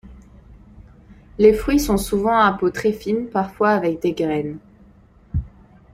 Les 1.37 1.53
fruits 1.53 1.79
sont 1.79 1.97
souvent 1.99 2.35
à 2.39 2.51
peau 2.53 2.71
très 2.71 2.91
fine, 2.91 3.27
parfois 3.29 3.69
avec 3.69 3.99
des 4.01 4.13
graines. 4.13 4.57